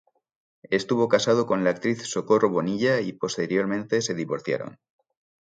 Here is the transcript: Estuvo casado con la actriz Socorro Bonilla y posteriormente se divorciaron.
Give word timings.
Estuvo 0.71 1.07
casado 1.09 1.45
con 1.45 1.63
la 1.63 1.69
actriz 1.69 2.07
Socorro 2.09 2.49
Bonilla 2.49 3.01
y 3.01 3.13
posteriormente 3.13 4.01
se 4.01 4.15
divorciaron. 4.15 4.79